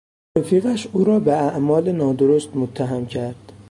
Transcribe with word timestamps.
رفیقش 0.37 0.87
او 0.93 1.03
را 1.03 1.19
به 1.19 1.31
اعمال 1.33 1.91
نادرست 1.91 2.55
متهم 2.55 3.05
کرد. 3.05 3.53